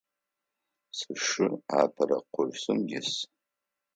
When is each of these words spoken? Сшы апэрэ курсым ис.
Сшы 0.97 1.47
апэрэ 1.79 2.19
курсым 2.33 2.79
ис. 2.97 3.11